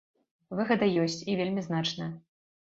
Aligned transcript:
Выгада 0.59 0.87
ёсць, 1.03 1.19
і 1.29 1.37
вельмі 1.41 1.61
значная. 1.69 2.11